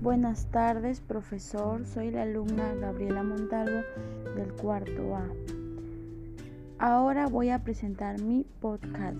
Buenas 0.00 0.46
tardes, 0.52 1.00
profesor. 1.00 1.84
Soy 1.84 2.12
la 2.12 2.22
alumna 2.22 2.72
Gabriela 2.74 3.24
Montalvo 3.24 3.82
del 4.36 4.52
cuarto 4.52 5.16
A. 5.16 5.26
Ahora 6.78 7.26
voy 7.26 7.48
a 7.50 7.64
presentar 7.64 8.22
mi 8.22 8.46
podcast. 8.60 9.18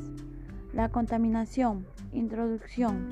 La 0.72 0.88
contaminación. 0.91 1.84
Introducción. 2.12 3.09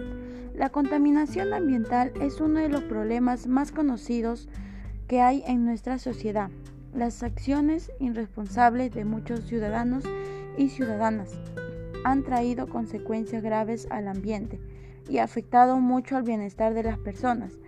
La 0.54 0.70
contaminación 0.70 1.52
ambiental 1.52 2.12
es 2.20 2.40
uno 2.40 2.60
de 2.60 2.68
los 2.68 2.84
problemas 2.84 3.48
más 3.48 3.72
conocidos 3.72 4.48
que 5.08 5.20
hay 5.20 5.42
en 5.44 5.64
nuestra 5.64 5.98
sociedad. 5.98 6.50
Las 6.94 7.24
acciones 7.24 7.90
irresponsables 7.98 8.94
de 8.94 9.04
muchos 9.04 9.40
ciudadanos 9.40 10.04
y 10.56 10.68
ciudadanas 10.68 11.36
han 12.06 12.22
traído 12.22 12.68
consecuencias 12.68 13.42
graves 13.42 13.88
al 13.90 14.06
ambiente 14.06 14.60
y 15.08 15.18
afectado 15.18 15.80
mucho 15.80 16.16
al 16.16 16.22
bienestar 16.22 16.72
de 16.72 16.84
las 16.84 16.98
personas, 16.98 17.58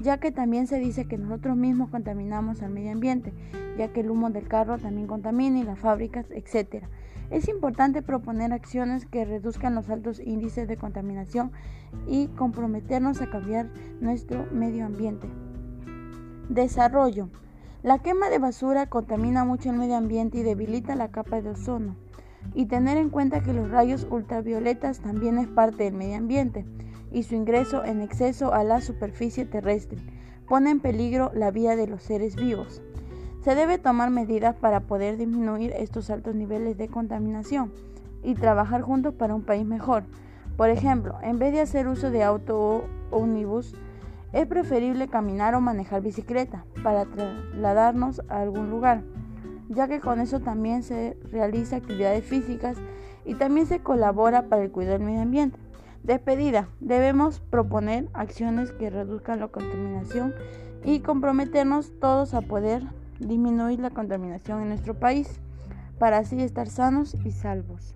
ya 0.00 0.18
que 0.18 0.32
también 0.32 0.66
se 0.66 0.80
dice 0.80 1.06
que 1.06 1.16
nosotros 1.16 1.56
mismos 1.56 1.90
contaminamos 1.90 2.60
al 2.62 2.70
medio 2.70 2.90
ambiente, 2.90 3.32
ya 3.78 3.92
que 3.92 4.00
el 4.00 4.10
humo 4.10 4.30
del 4.30 4.48
carro 4.48 4.78
también 4.78 5.06
contamina 5.06 5.60
y 5.60 5.62
las 5.62 5.78
fábricas, 5.78 6.26
etc. 6.32 6.86
Es 7.30 7.46
importante 7.46 8.02
proponer 8.02 8.52
acciones 8.52 9.06
que 9.06 9.24
reduzcan 9.24 9.76
los 9.76 9.88
altos 9.88 10.18
índices 10.18 10.66
de 10.66 10.76
contaminación 10.76 11.52
y 12.08 12.26
comprometernos 12.26 13.22
a 13.22 13.30
cambiar 13.30 13.70
nuestro 14.00 14.44
medio 14.50 14.86
ambiente. 14.86 15.28
Desarrollo. 16.48 17.28
La 17.84 18.00
quema 18.00 18.28
de 18.28 18.40
basura 18.40 18.86
contamina 18.88 19.44
mucho 19.44 19.70
el 19.70 19.76
medio 19.76 19.96
ambiente 19.96 20.38
y 20.38 20.42
debilita 20.42 20.96
la 20.96 21.12
capa 21.12 21.40
de 21.40 21.50
ozono. 21.50 21.94
Y 22.52 22.66
tener 22.66 22.98
en 22.98 23.10
cuenta 23.10 23.42
que 23.42 23.52
los 23.52 23.70
rayos 23.70 24.06
ultravioletas 24.10 25.00
también 25.00 25.38
es 25.38 25.48
parte 25.48 25.84
del 25.84 25.94
medio 25.94 26.16
ambiente 26.16 26.64
y 27.10 27.22
su 27.22 27.36
ingreso 27.36 27.84
en 27.84 28.02
exceso 28.02 28.52
a 28.52 28.64
la 28.64 28.80
superficie 28.80 29.44
terrestre 29.44 29.98
pone 30.48 30.70
en 30.70 30.80
peligro 30.80 31.30
la 31.34 31.50
vida 31.50 31.76
de 31.76 31.86
los 31.86 32.02
seres 32.02 32.36
vivos. 32.36 32.82
Se 33.42 33.54
debe 33.54 33.78
tomar 33.78 34.10
medidas 34.10 34.56
para 34.56 34.80
poder 34.80 35.16
disminuir 35.16 35.72
estos 35.76 36.10
altos 36.10 36.34
niveles 36.34 36.76
de 36.76 36.88
contaminación 36.88 37.72
y 38.22 38.34
trabajar 38.34 38.82
juntos 38.82 39.14
para 39.14 39.34
un 39.34 39.42
país 39.42 39.64
mejor. 39.66 40.04
Por 40.56 40.70
ejemplo, 40.70 41.18
en 41.22 41.38
vez 41.38 41.52
de 41.52 41.60
hacer 41.60 41.88
uso 41.88 42.10
de 42.10 42.24
auto 42.24 42.58
o 42.58 42.84
ómnibus, 43.10 43.74
es 44.32 44.46
preferible 44.46 45.08
caminar 45.08 45.54
o 45.54 45.60
manejar 45.60 46.02
bicicleta 46.02 46.64
para 46.82 47.04
trasladarnos 47.04 48.22
a 48.28 48.40
algún 48.40 48.70
lugar, 48.70 49.02
ya 49.68 49.88
que 49.88 50.00
con 50.00 50.20
eso 50.20 50.40
también 50.40 50.82
se 50.82 51.16
realiza 51.30 51.76
actividades 51.76 52.24
físicas 52.24 52.76
y 53.24 53.34
también 53.34 53.66
se 53.66 53.80
colabora 53.80 54.48
para 54.48 54.62
el 54.62 54.70
cuidado 54.70 54.98
del 54.98 55.06
medio 55.06 55.22
ambiente. 55.22 55.58
Despedida. 56.02 56.68
Debemos 56.80 57.40
proponer 57.40 58.08
acciones 58.12 58.72
que 58.72 58.90
reduzcan 58.90 59.40
la 59.40 59.48
contaminación 59.48 60.34
y 60.84 61.00
comprometernos 61.00 61.92
todos 61.98 62.34
a 62.34 62.42
poder 62.42 62.82
disminuir 63.18 63.80
la 63.80 63.90
contaminación 63.90 64.60
en 64.60 64.68
nuestro 64.68 64.94
país 64.94 65.40
para 65.98 66.18
así 66.18 66.42
estar 66.42 66.68
sanos 66.68 67.16
y 67.24 67.30
salvos. 67.30 67.94